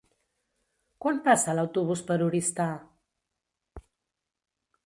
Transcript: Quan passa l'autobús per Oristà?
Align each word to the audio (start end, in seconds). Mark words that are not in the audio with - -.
Quan 1.05 1.19
passa 1.27 1.55
l'autobús 1.59 2.03
per 2.09 2.19
Oristà? 2.31 2.67